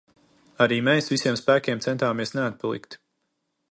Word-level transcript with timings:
Arī 0.65 0.79
mēs 0.87 1.11
visiem 1.15 1.39
spēkiem 1.43 1.85
centāmies 1.87 2.37
neatpalikt. 2.41 3.03